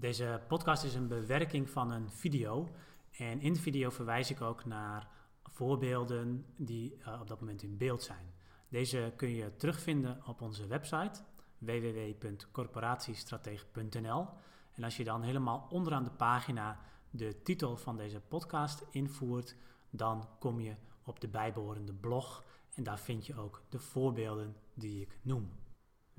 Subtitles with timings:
[0.00, 2.68] Deze podcast is een bewerking van een video.
[3.10, 5.08] En in de video verwijs ik ook naar
[5.42, 8.34] voorbeelden die uh, op dat moment in beeld zijn.
[8.68, 11.20] Deze kun je terugvinden op onze website
[11.58, 14.28] www.corporatiestratege.nl.
[14.74, 16.80] En als je dan helemaal onderaan de pagina
[17.10, 19.56] de titel van deze podcast invoert,
[19.90, 20.74] dan kom je
[21.04, 22.44] op de bijbehorende blog
[22.74, 25.50] en daar vind je ook de voorbeelden die ik noem.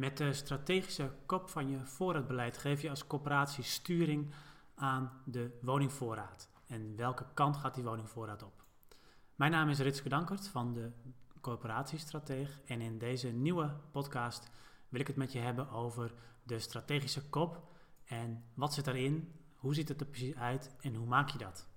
[0.00, 4.32] Met de strategische kop van je voorraadbeleid geef je als corporatie sturing
[4.74, 6.48] aan de woningvoorraad.
[6.66, 8.64] En welke kant gaat die woningvoorraad op?
[9.34, 10.90] Mijn naam is Ritske Dankert van de
[11.40, 14.50] Corporatiestratege en in deze nieuwe podcast
[14.88, 16.12] wil ik het met je hebben over
[16.42, 17.62] de strategische kop
[18.04, 21.68] en wat zit erin, hoe ziet het er precies uit en hoe maak je dat?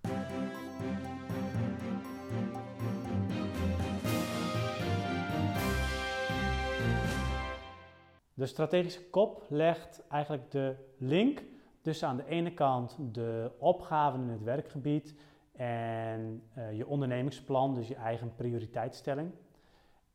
[8.33, 11.43] De strategische kop legt eigenlijk de link
[11.81, 15.15] tussen aan de ene kant de opgaven in het werkgebied
[15.51, 19.31] en uh, je ondernemingsplan, dus je eigen prioriteitsstelling.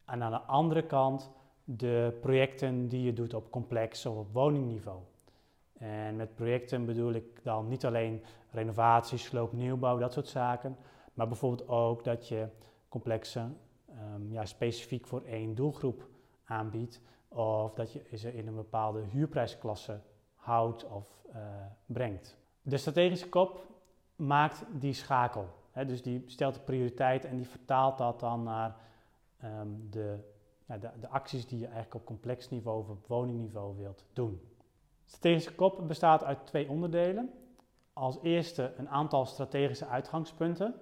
[0.04, 1.30] En aan de andere kant
[1.64, 4.98] de projecten die je doet op complex of op woningniveau.
[5.78, 10.76] En met projecten bedoel ik dan niet alleen renovatie, sloop, nieuwbouw, dat soort zaken,
[11.14, 12.48] maar bijvoorbeeld ook dat je
[12.88, 13.40] complexe
[14.14, 16.08] um, ja, specifiek voor één doelgroep
[16.44, 20.00] aanbiedt of dat je ze in een bepaalde huurprijsklasse
[20.34, 21.36] houdt of uh,
[21.86, 22.36] brengt.
[22.62, 23.66] De strategische kop
[24.16, 25.48] maakt die schakel.
[25.70, 28.76] Hè, dus die stelt de prioriteit en die vertaalt dat dan naar
[29.44, 30.18] um, de,
[30.66, 34.40] ja, de, de, acties die je eigenlijk op complex niveau of op woningniveau wilt doen.
[35.04, 37.30] De strategische kop bestaat uit twee onderdelen.
[37.92, 40.74] Als eerste een aantal strategische uitgangspunten.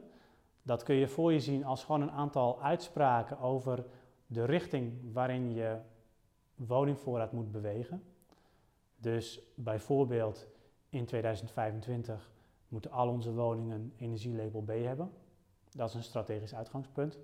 [0.62, 3.84] Dat kun je voor je zien als gewoon een aantal uitspraken over
[4.26, 5.78] de richting waarin je
[6.56, 8.02] woningvoorraad moet bewegen.
[8.96, 10.46] Dus bijvoorbeeld
[10.88, 12.30] in 2025
[12.68, 15.10] moeten al onze woningen energielabel B hebben.
[15.70, 17.18] Dat is een strategisch uitgangspunt.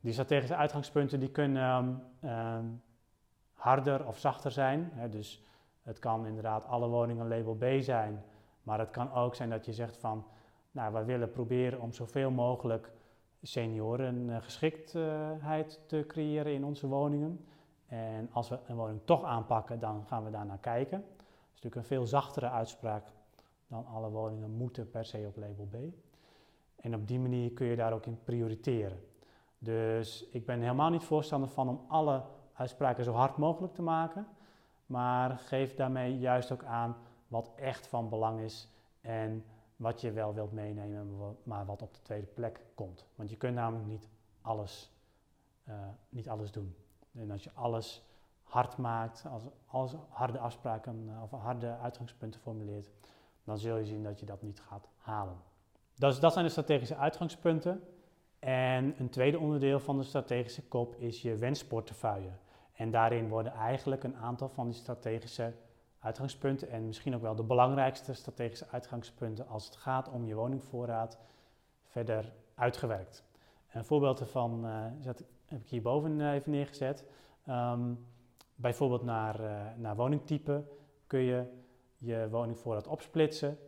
[0.00, 2.82] Die strategische uitgangspunten die kunnen um,
[3.52, 4.90] harder of zachter zijn.
[4.92, 5.08] Hè.
[5.08, 5.42] Dus
[5.82, 8.24] het kan inderdaad alle woningen label B zijn.
[8.62, 10.26] Maar het kan ook zijn dat je zegt van,
[10.70, 12.92] nou, wij willen proberen om zoveel mogelijk
[13.42, 17.44] seniorengeschiktheid te creëren in onze woningen.
[17.86, 21.00] En als we een woning toch aanpakken, dan gaan we daar naar kijken.
[21.00, 23.06] Dat is natuurlijk een veel zachtere uitspraak
[23.66, 25.76] dan alle woningen moeten per se op label B.
[26.76, 29.00] En op die manier kun je daar ook in prioriteren.
[29.58, 32.22] Dus ik ben helemaal niet voorstander van om alle
[32.52, 34.26] uitspraken zo hard mogelijk te maken,
[34.86, 36.96] maar geef daarmee juist ook aan
[37.28, 38.68] wat echt van belang is
[39.00, 39.44] en
[39.82, 43.06] wat je wel wilt meenemen, maar wat op de tweede plek komt.
[43.14, 44.08] Want je kunt namelijk niet
[44.40, 44.92] alles,
[45.68, 45.74] uh,
[46.08, 46.76] niet alles doen.
[47.12, 48.02] En als je alles
[48.42, 52.90] hard maakt, als, als harde afspraken eh, of harde uitgangspunten formuleert,
[53.44, 55.36] dan zul je zien dat je dat niet gaat halen.
[55.94, 57.82] Dus dat zijn de strategische uitgangspunten.
[58.38, 62.32] En een tweede onderdeel van de strategische kop is je wensportefeuille.
[62.72, 65.52] En daarin worden eigenlijk een aantal van die strategische
[66.02, 71.18] uitgangspunten en misschien ook wel de belangrijkste strategische uitgangspunten als het gaat om je woningvoorraad
[71.82, 73.24] verder uitgewerkt.
[73.72, 77.04] Een voorbeeld ervan uh, heb ik hierboven uh, even neergezet.
[77.48, 78.06] Um,
[78.54, 80.64] bijvoorbeeld naar, uh, naar woningtype
[81.06, 81.44] kun je
[81.98, 83.58] je woningvoorraad opsplitsen.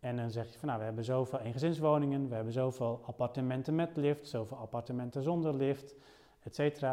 [0.00, 3.96] En dan zeg je van nou, we hebben zoveel eengezinswoningen, we hebben zoveel appartementen met
[3.96, 5.94] lift, zoveel appartementen zonder lift,
[6.42, 6.84] etc.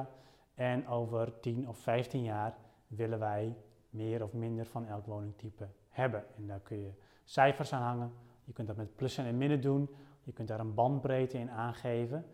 [0.53, 2.57] En over 10 of 15 jaar
[2.87, 3.55] willen wij
[3.91, 6.23] meer of minder van elk woningtype hebben.
[6.37, 6.91] En daar kun je
[7.23, 8.11] cijfers aan hangen.
[8.43, 9.89] Je kunt dat met plussen en minnen doen.
[10.23, 12.25] Je kunt daar een bandbreedte in aangeven.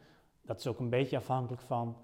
[0.41, 1.97] Dat is ook een beetje afhankelijk van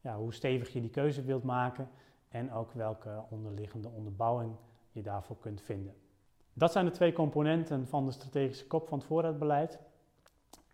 [0.00, 1.88] ja, hoe stevig je die keuze wilt maken
[2.28, 4.52] en ook welke onderliggende onderbouwing
[4.90, 5.94] je daarvoor kunt vinden.
[6.52, 9.78] Dat zijn de twee componenten van de strategische kop van het voorraadbeleid.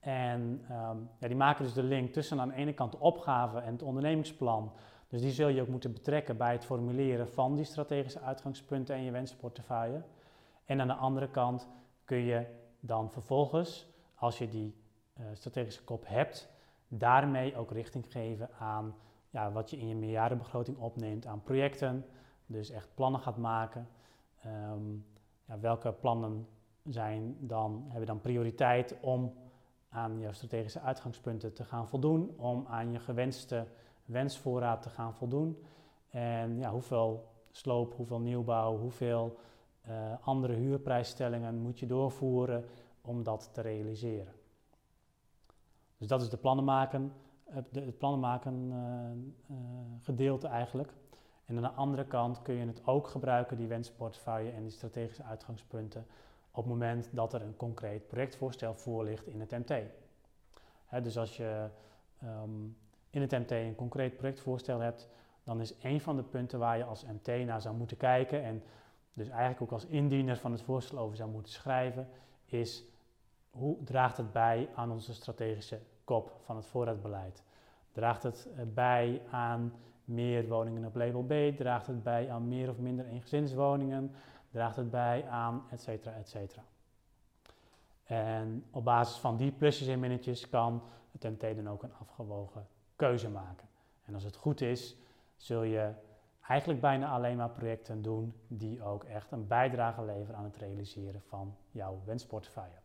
[0.00, 3.58] En um, ja, die maken dus de link tussen aan de ene kant de opgave
[3.58, 4.72] en het ondernemingsplan.
[5.08, 9.02] Dus die zul je ook moeten betrekken bij het formuleren van die strategische uitgangspunten en
[9.02, 10.02] je wensenportefeuille.
[10.64, 11.68] En aan de andere kant
[12.04, 12.46] kun je
[12.80, 14.74] dan vervolgens, als je die
[15.18, 16.48] uh, strategische kop hebt,
[16.88, 18.94] daarmee ook richting geven aan
[19.30, 22.06] ja, wat je in je meerjarenbegroting opneemt aan projecten.
[22.46, 23.88] Dus echt plannen gaat maken.
[24.46, 25.06] Um,
[25.44, 26.48] ja, welke plannen
[26.84, 29.34] zijn dan, hebben dan prioriteit om
[29.88, 33.66] aan je strategische uitgangspunten te gaan voldoen, om aan je gewenste
[34.06, 35.62] wensvoorraad te gaan voldoen.
[36.10, 39.38] En ja, hoeveel sloop, hoeveel nieuwbouw, hoeveel
[39.88, 42.64] uh, andere huurprijsstellingen moet je doorvoeren
[43.00, 44.32] om dat te realiseren.
[45.98, 47.12] Dus dat is de plannen maken,
[47.50, 48.70] het plannen maken
[49.50, 49.56] uh,
[50.00, 50.92] gedeelte eigenlijk.
[51.44, 55.22] En aan de andere kant kun je het ook gebruiken, die wensportefeuille en die strategische
[55.22, 56.06] uitgangspunten,
[56.50, 59.74] op het moment dat er een concreet projectvoorstel voor ligt in het MT.
[61.02, 61.68] dus als je
[62.20, 62.50] ehm,
[63.16, 65.08] in het MT een concreet projectvoorstel hebt,
[65.44, 68.62] dan is een van de punten waar je als MT naar zou moeten kijken en
[69.12, 72.08] dus eigenlijk ook als indiener van het voorstel over zou moeten schrijven,
[72.44, 72.84] is
[73.50, 77.42] hoe draagt het bij aan onze strategische kop van het voorraadbeleid?
[77.92, 79.72] Draagt het eh, bij aan
[80.04, 81.56] meer woningen op label B?
[81.56, 84.14] Draagt het bij aan meer of minder eengezinswoningen?
[84.50, 86.62] Draagt het bij aan et cetera, et cetera.
[88.04, 92.66] En op basis van die plusjes en minnetjes kan het MT dan ook een afgewogen
[92.96, 93.68] keuze maken.
[94.04, 94.96] En als het goed is,
[95.36, 95.92] zul je
[96.40, 101.22] eigenlijk bijna alleen maar projecten doen die ook echt een bijdrage leveren aan het realiseren
[101.22, 102.76] van jouw wensportefeuille.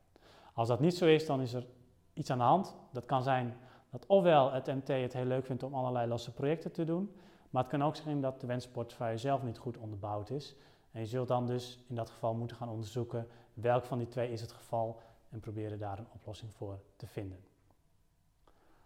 [0.54, 1.68] Als dat niet zo is, dan is er
[2.14, 2.76] iets aan de hand.
[2.92, 3.54] Dat kan zijn
[3.90, 7.16] dat ofwel het MT het heel leuk vindt om allerlei losse projecten te doen,
[7.50, 10.56] maar het kan ook zijn dat de wensportefeuille zelf niet goed onderbouwd is.
[10.92, 14.32] En je zult dan dus in dat geval moeten gaan onderzoeken welk van die twee
[14.32, 15.00] is het geval
[15.30, 17.51] en proberen daar een oplossing voor te vinden.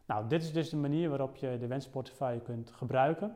[0.06, 3.36] Nou, dit is dus de manier waarop je de wensportefeuille kunt gebruiken.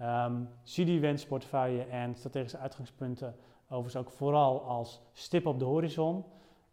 [0.00, 6.24] Um, zie die wensportefeuille en strategische uitgangspunten overigens ook vooral als stip op de horizon.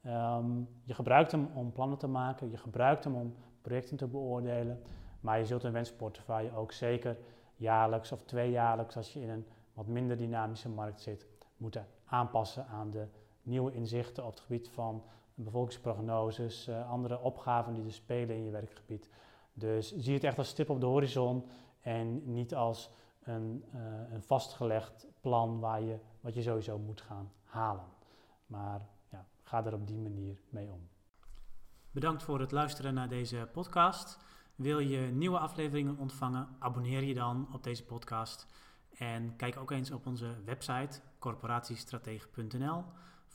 [0.02, 4.82] Ehm, je gebruikt hem om plannen te maken, je gebruikt hem om projecten te beoordelen,
[5.20, 7.18] maar je zult een wensportefeuille ook zeker
[7.56, 11.28] jaarlijks of tweejaarlijks, als je in een wat minder dynamische markt zit,
[11.58, 13.08] moeten aanpassen aan de
[13.42, 15.04] nieuwe inzichten op het gebied van
[15.36, 19.10] bevolkingsprognoses, uh, andere opgaven die er spelen in je werkgebied.
[19.54, 21.46] Dus zie het echt als stip op de horizon
[21.82, 22.90] en niet als
[23.24, 23.82] een, uh,
[24.12, 27.86] een vastgelegd plan waar je, wat je sowieso moet gaan halen.
[28.46, 30.88] Maar ja, ga er op die manier mee om.
[31.92, 34.18] Bedankt voor het luisteren naar deze podcast.
[34.56, 36.48] Wil je nieuwe afleveringen ontvangen?
[36.60, 38.48] Abonneer je dan op deze podcast.
[38.98, 42.84] En kijk ook eens op onze website corporatiestratege.nl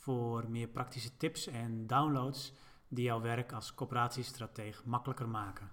[0.09, 2.53] voor meer praktische tips en downloads
[2.89, 5.71] die jouw werk als corporatiestratege makkelijker maken.